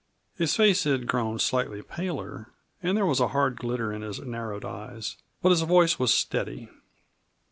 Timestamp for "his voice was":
5.51-6.11